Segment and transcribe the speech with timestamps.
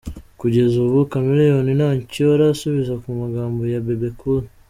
[0.39, 4.43] Kugeza ubu, Chameleone ntacyo arasubiza ku magambo ya Bebe Cool.